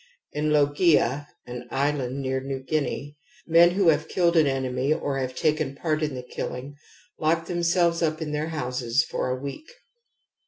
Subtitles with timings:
[0.31, 5.35] In Logea, an island near New Guinea, men who have killed an enemy or have
[5.35, 6.75] taken part in the killing,
[7.19, 9.69] lock themselves up in their houses for a week.